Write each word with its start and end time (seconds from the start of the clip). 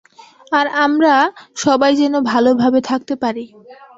আর 0.51 0.65
আমরা 0.85 1.13
সবাই 1.57 1.91
যেনো 1.95 2.19
ভালোভাবে 2.31 2.79
থাকতে 2.89 3.13
পারি। 3.23 3.45